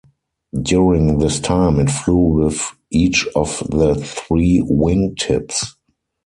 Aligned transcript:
During 0.63 1.19
this 1.19 1.39
time 1.39 1.79
it 1.79 1.91
flew 1.91 2.43
with 2.43 2.71
each 2.89 3.27
of 3.35 3.59
the 3.69 3.93
three 3.93 4.59
wing 4.65 5.13
tips. 5.13 5.75